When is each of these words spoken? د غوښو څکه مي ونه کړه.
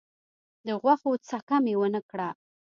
د 0.65 0.69
غوښو 0.81 1.11
څکه 1.27 1.57
مي 1.63 1.73
ونه 1.79 2.01
کړه. 2.09 2.29